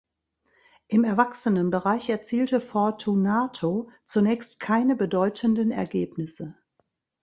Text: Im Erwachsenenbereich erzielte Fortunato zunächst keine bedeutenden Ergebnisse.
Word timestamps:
Im 0.87 1.03
Erwachsenenbereich 1.03 2.09
erzielte 2.09 2.59
Fortunato 2.59 3.91
zunächst 4.07 4.59
keine 4.59 4.95
bedeutenden 4.95 5.69
Ergebnisse. 5.69 6.55